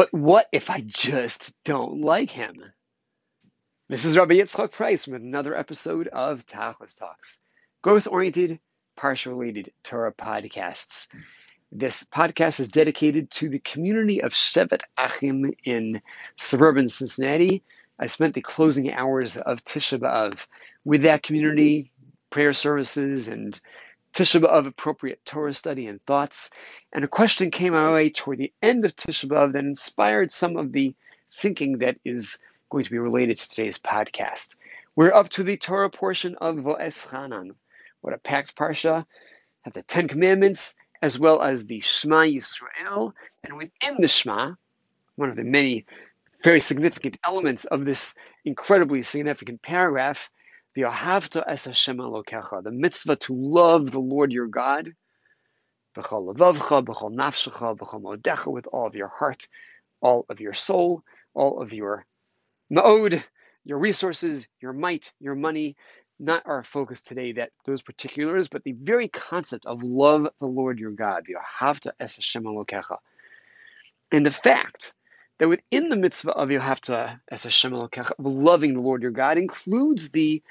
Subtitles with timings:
[0.00, 2.54] But what if I just don't like him?
[3.90, 7.40] This is Rabbi Yitzchak Price with another episode of Tachlis Talks,
[7.82, 8.60] growth-oriented,
[8.98, 11.08] parsha-related Torah podcasts.
[11.70, 16.00] This podcast is dedicated to the community of Shevet Achim in
[16.38, 17.62] suburban Cincinnati.
[17.98, 20.46] I spent the closing hours of Tisha B'Av
[20.82, 21.92] with that community,
[22.30, 23.60] prayer services, and
[24.14, 26.50] Tisha B'Av appropriate Torah study and thoughts.
[26.92, 30.72] And a question came our way toward the end of Tisha that inspired some of
[30.72, 30.94] the
[31.32, 32.38] thinking that is
[32.70, 34.56] going to be related to today's podcast.
[34.96, 37.54] We're up to the Torah portion of Vo'eschanan.
[38.00, 39.06] What a packed parsha.
[39.62, 43.12] Have the Ten Commandments as well as the Shema Yisrael.
[43.44, 44.54] And within the Shema,
[45.16, 45.86] one of the many
[46.42, 50.30] very significant elements of this incredibly significant paragraph
[50.74, 51.44] the Ahavta
[52.62, 54.90] the mitzvah to love the Lord your God,
[55.96, 56.12] with
[58.66, 59.48] all of your heart,
[60.00, 61.02] all of your soul,
[61.34, 62.06] all of your
[62.72, 63.22] ma'od,
[63.64, 65.76] your resources, your might, your money.
[66.22, 70.78] Not our focus today, that those particulars, but the very concept of love the Lord
[70.78, 72.44] your God, the Ahavta es Hashem.
[74.12, 74.92] And the fact
[75.40, 79.38] that within the mitzvah of Yohavta as Hashem Elokecha, of loving the Lord your God,
[79.38, 80.42] includes the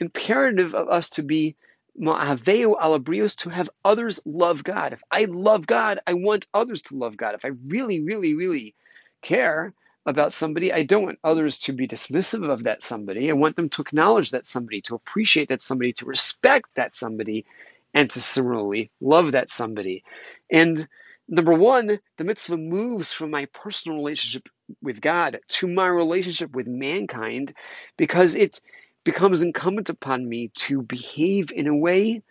[0.00, 1.56] imperative of us to be
[2.00, 4.94] ma'aveu alabrios, to have others love God.
[4.94, 7.34] If I love God, I want others to love God.
[7.34, 8.74] If I really, really, really
[9.20, 9.74] care
[10.06, 13.28] about somebody, I don't want others to be dismissive of that somebody.
[13.28, 17.44] I want them to acknowledge that somebody, to appreciate that somebody, to respect that somebody,
[17.92, 20.02] and to similarly love that somebody.
[20.50, 20.88] And
[21.32, 24.48] Number one, the mitzvah moves from my personal relationship
[24.82, 27.52] with God to my relationship with mankind
[27.96, 28.60] because it
[29.04, 32.22] becomes incumbent upon me to behave in a way,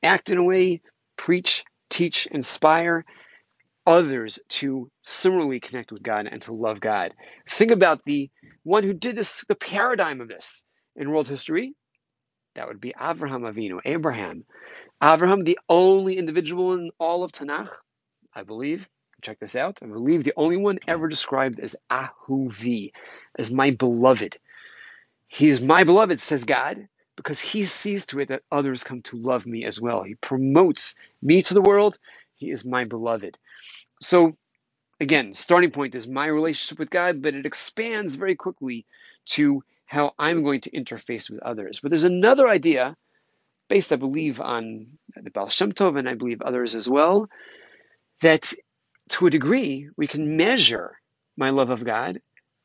[0.00, 0.80] act in a way,
[1.16, 3.04] preach, teach, inspire
[3.84, 7.14] others to similarly connect with God and to love God.
[7.48, 8.30] Think about the
[8.62, 11.74] one who did this, the paradigm of this in world history.
[12.54, 14.44] That would be Abraham Avinu, Abraham.
[15.02, 17.70] Abraham, the only individual in all of Tanakh
[18.36, 18.86] I believe,
[19.22, 22.92] check this out, I believe the only one ever described as Ahuvi,
[23.38, 24.38] as my beloved.
[25.26, 26.86] He is my beloved, says God,
[27.16, 30.02] because he sees to it that others come to love me as well.
[30.02, 31.98] He promotes me to the world.
[32.34, 33.38] He is my beloved.
[34.02, 34.36] So,
[35.00, 38.84] again, starting point is my relationship with God, but it expands very quickly
[39.30, 41.80] to how I'm going to interface with others.
[41.80, 42.96] But there's another idea,
[43.70, 47.30] based, I believe, on the Baal Shem Tov and I believe others as well,
[48.20, 48.52] that
[49.10, 50.98] to a degree we can measure
[51.36, 52.20] my love of God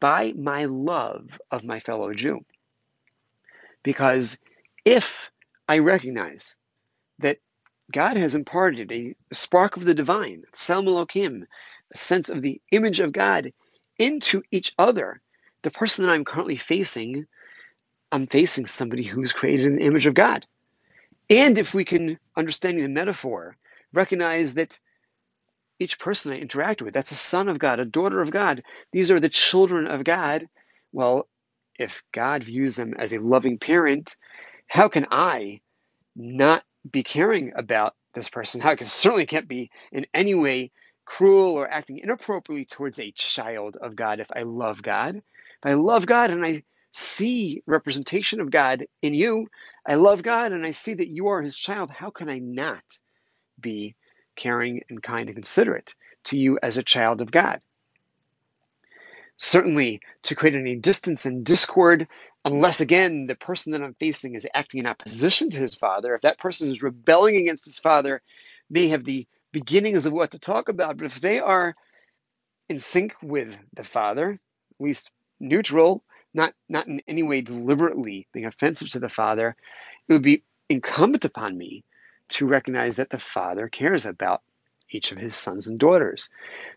[0.00, 2.44] by my love of my fellow Jew.
[3.82, 4.38] Because
[4.84, 5.30] if
[5.68, 6.56] I recognize
[7.20, 7.38] that
[7.90, 11.46] God has imparted a spark of the divine, Tselem Elokim,
[11.92, 13.52] a sense of the image of God
[13.98, 15.20] into each other,
[15.62, 17.26] the person that I'm currently facing,
[18.10, 20.46] I'm facing somebody who's created the image of God.
[21.30, 23.56] And if we can, understanding the metaphor,
[23.92, 24.78] recognize that
[25.78, 26.94] each person I interact with.
[26.94, 28.62] That's a son of God, a daughter of God.
[28.92, 30.48] These are the children of God.
[30.92, 31.28] Well,
[31.78, 34.16] if God views them as a loving parent,
[34.66, 35.60] how can I
[36.14, 38.60] not be caring about this person?
[38.60, 40.72] How I certainly can't be in any way
[41.04, 45.16] cruel or acting inappropriately towards a child of God if I love God.
[45.16, 45.22] If
[45.64, 49.46] I love God and I see representation of God in you,
[49.86, 52.82] I love God and I see that you are his child, how can I not
[53.60, 53.94] be
[54.36, 57.60] caring, and kind and considerate to you as a child of God.
[59.38, 62.08] Certainly, to create any distance and discord,
[62.44, 66.22] unless again the person that I'm facing is acting in opposition to his father, if
[66.22, 68.22] that person is rebelling against his father,
[68.70, 71.74] may have the beginnings of what to talk about, but if they are
[72.68, 76.02] in sync with the father, at least neutral,
[76.34, 79.56] not, not in any way deliberately being offensive to the father,
[80.08, 81.84] it would be incumbent upon me
[82.28, 84.42] to recognize that the Father cares about
[84.90, 86.28] each of his sons and daughters.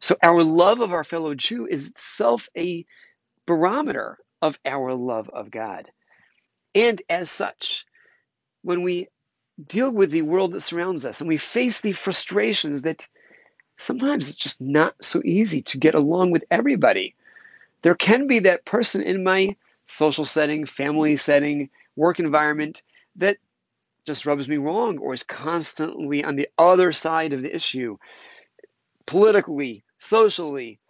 [0.00, 2.86] So our love of our fellow Jew is itself a
[3.46, 5.90] barometer of our love of God.
[6.74, 7.86] And as such,
[8.62, 9.08] when we
[9.66, 13.08] deal with the world that surrounds us and we face the frustrations that
[13.76, 17.14] sometimes it's just not so easy to get along with everybody,
[17.82, 19.56] there can be that person in my
[19.86, 22.82] social setting, family setting, work environment
[23.16, 23.38] that
[24.08, 27.98] just rubs me wrong or is constantly on the other side of the issue,
[29.04, 30.80] politically, socially.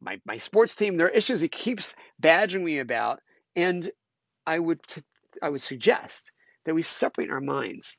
[0.00, 3.20] My, my sports team, there are issues he keeps badgering me about,
[3.54, 3.88] and
[4.44, 5.02] I would t-
[5.40, 6.32] I would suggest
[6.64, 7.96] that we separate our minds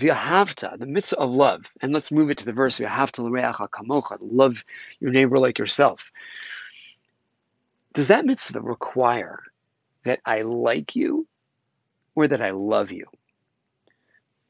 [0.00, 4.16] V'ahavta, the mitzvah of love, and let's move it to the verse V'ahavta l'reacha kamocha,
[4.20, 4.64] love
[5.00, 6.12] your neighbor like yourself.
[7.92, 9.42] Does that mitzvah require
[10.04, 11.26] that I like you
[12.18, 13.06] or that I love you?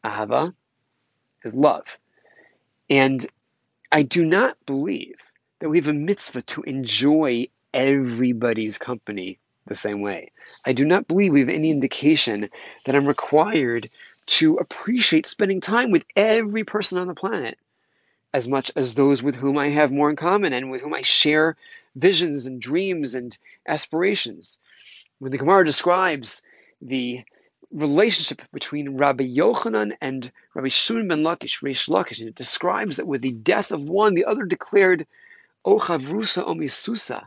[0.02, 0.54] Ahava
[1.44, 1.84] is love.
[2.88, 3.24] And
[3.92, 5.16] I do not believe
[5.58, 10.32] that we have a mitzvah to enjoy everybody's company the same way.
[10.64, 12.48] I do not believe we have any indication
[12.86, 13.90] that I'm required
[14.38, 17.58] to appreciate spending time with every person on the planet
[18.32, 21.02] as much as those with whom I have more in common and with whom I
[21.02, 21.54] share
[21.94, 23.36] visions and dreams and
[23.66, 24.58] aspirations.
[25.18, 26.40] When the Gemara describes
[26.80, 27.24] the
[27.72, 33.06] relationship between Rabbi Yochanan and Rabbi Shimon ben Lakish, Reish Lakish, and it describes that
[33.06, 35.06] with the death of one, the other declared,
[35.64, 37.26] O chavrusa omisusa,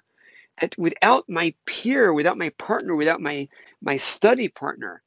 [0.60, 3.48] that without my peer, without my partner, without my,
[3.82, 5.02] my study partner,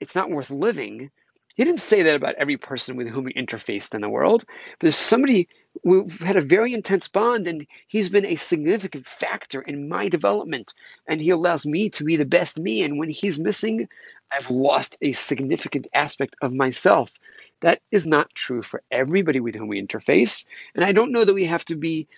[0.00, 1.10] it's not worth living.
[1.54, 4.44] He didn't say that about every person with whom he interfaced in the world.
[4.80, 5.48] There's somebody
[5.84, 10.72] we've had a very intense bond, and he's been a significant factor in my development.
[11.06, 12.82] And he allows me to be the best me.
[12.82, 13.88] And when he's missing,
[14.30, 17.12] I've lost a significant aspect of myself.
[17.60, 20.46] That is not true for everybody with whom we interface.
[20.74, 22.08] And I don't know that we have to be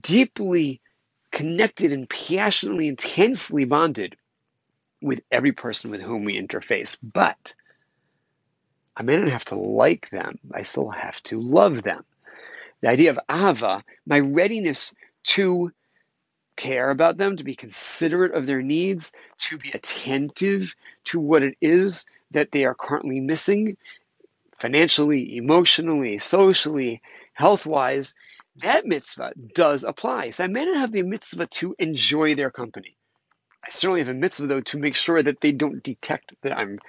[0.00, 0.80] deeply
[1.30, 4.16] connected and passionately, intensely bonded
[5.00, 6.98] with every person with whom we interface.
[7.02, 7.54] But
[8.98, 12.04] I may not have to like them, I still have to love them.
[12.80, 14.92] The idea of Ava, my readiness
[15.24, 15.72] to
[16.56, 20.74] care about them, to be considerate of their needs, to be attentive
[21.04, 23.76] to what it is that they are currently missing,
[24.58, 27.00] financially, emotionally, socially,
[27.34, 28.16] health wise,
[28.56, 30.30] that mitzvah does apply.
[30.30, 32.96] So I may not have the mitzvah to enjoy their company.
[33.64, 36.80] I certainly have a mitzvah, though, to make sure that they don't detect that I'm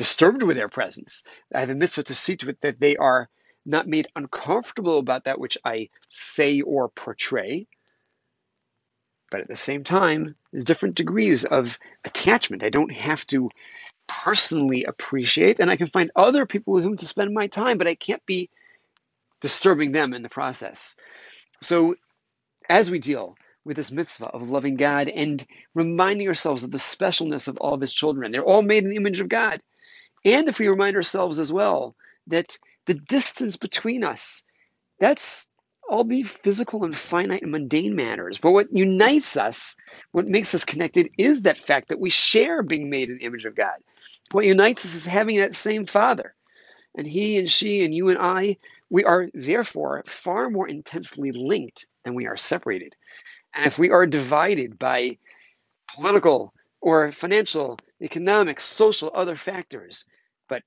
[0.00, 1.24] disturbed with their presence.
[1.54, 3.28] I have a mitzvah to see to it that they are
[3.66, 7.66] not made uncomfortable about that which I say or portray.
[9.30, 12.62] But at the same time, there's different degrees of attachment.
[12.62, 13.50] I don't have to
[14.08, 17.86] personally appreciate, and I can find other people with whom to spend my time, but
[17.86, 18.48] I can't be
[19.42, 20.96] disturbing them in the process.
[21.60, 21.96] So,
[22.70, 23.36] as we deal
[23.66, 27.82] with this mitzvah of loving God and reminding ourselves of the specialness of all of
[27.82, 29.60] His children, they're all made in the image of God.
[30.24, 31.96] And if we remind ourselves as well
[32.26, 34.42] that the distance between us,
[34.98, 35.50] that's
[35.88, 38.38] all the physical and finite and mundane matters.
[38.38, 39.76] But what unites us,
[40.12, 43.44] what makes us connected, is that fact that we share being made in the image
[43.44, 43.74] of God.
[44.30, 46.34] What unites us is having that same Father.
[46.96, 48.58] And He and she and you and I,
[48.88, 52.94] we are therefore far more intensely linked than we are separated.
[53.54, 55.18] And if we are divided by
[55.94, 60.04] political or financial, economic, social, other factors,
[60.48, 60.62] but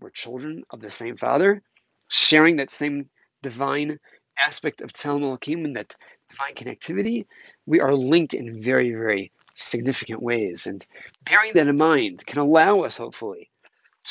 [0.00, 1.62] we're children of the same Father,
[2.08, 3.08] sharing that same
[3.42, 3.98] divine
[4.38, 5.96] aspect of Tzelem Elohim and that
[6.28, 7.26] divine connectivity,
[7.66, 10.66] we are linked in very, very significant ways.
[10.66, 10.84] And
[11.24, 13.50] bearing that in mind can allow us, hopefully,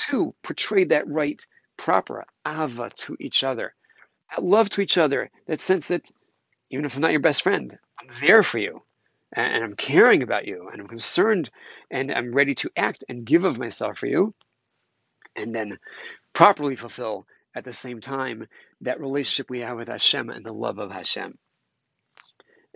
[0.09, 1.43] to portray that right,
[1.77, 3.73] proper ava to each other,
[4.29, 6.11] that love to each other, that sense that
[6.69, 8.83] even if I'm not your best friend, I'm there for you
[9.33, 11.49] and I'm caring about you and I'm concerned
[11.91, 14.33] and I'm ready to act and give of myself for you.
[15.35, 15.77] And then
[16.33, 18.47] properly fulfill at the same time
[18.81, 21.37] that relationship we have with Hashem and the love of Hashem.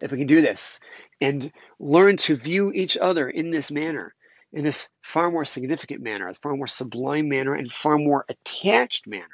[0.02, 0.80] If we can do this
[1.22, 4.14] and learn to view each other in this manner,
[4.52, 9.26] in this far more significant manner, far more sublime manner, and far more attached manner,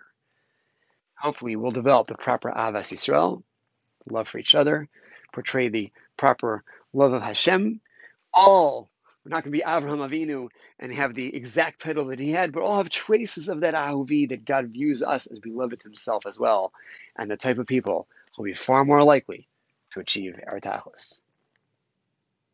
[1.17, 3.43] hopefully we'll develop the proper Avas Yisrael,
[4.09, 4.87] love for each other,
[5.33, 7.79] portray the proper love of Hashem,
[8.33, 8.89] all
[9.23, 10.49] we're not going to be Avraham Avinu
[10.79, 14.29] and have the exact title that he had, but all have traces of that Ahuvi
[14.29, 16.73] that God views us as beloved to himself as well,
[17.17, 19.47] and the type of people who will be far more likely
[19.91, 21.21] to achieve our tachlis.